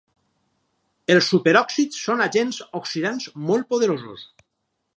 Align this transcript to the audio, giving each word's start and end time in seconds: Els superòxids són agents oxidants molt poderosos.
Els 1.15 1.27
superòxids 1.33 1.99
són 2.05 2.25
agents 2.27 2.59
oxidants 2.81 3.29
molt 3.51 3.69
poderosos. 3.75 4.25